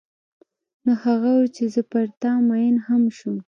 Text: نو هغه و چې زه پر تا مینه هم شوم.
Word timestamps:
نو 0.85 0.93
هغه 1.03 1.29
و 1.37 1.41
چې 1.55 1.63
زه 1.73 1.81
پر 1.91 2.05
تا 2.21 2.31
مینه 2.47 2.81
هم 2.87 3.03
شوم. 3.17 3.37